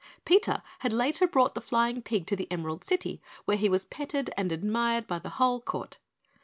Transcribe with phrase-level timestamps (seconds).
[0.25, 4.31] Peter had later brought the flying pig to the Emerald City, where he was petted
[4.35, 5.99] and admired by the whole court.